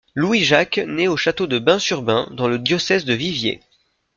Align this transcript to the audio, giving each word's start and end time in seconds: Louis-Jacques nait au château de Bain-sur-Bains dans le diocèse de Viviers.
Louis-Jacques 0.15 0.79
nait 0.79 1.07
au 1.07 1.15
château 1.15 1.45
de 1.45 1.59
Bain-sur-Bains 1.59 2.27
dans 2.31 2.47
le 2.47 2.57
diocèse 2.57 3.05
de 3.05 3.13
Viviers. 3.13 3.59